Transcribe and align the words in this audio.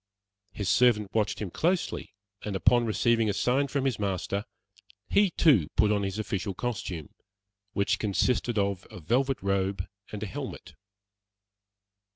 His 0.51 0.67
servant 0.67 1.13
watched 1.13 1.39
him 1.39 1.51
closely, 1.51 2.15
and 2.41 2.55
upon 2.55 2.87
receiving 2.87 3.29
a 3.29 3.33
sign 3.33 3.67
from 3.67 3.85
his 3.85 3.99
master, 3.99 4.45
he 5.09 5.29
too 5.29 5.67
put 5.75 5.91
on 5.91 6.01
his 6.01 6.17
official 6.17 6.55
costume, 6.55 7.09
which 7.73 7.99
consisted 7.99 8.57
of 8.57 8.87
a 8.89 8.99
velvet 8.99 9.39
robe 9.43 9.85
and 10.11 10.23
a 10.23 10.25
helmet. 10.25 10.73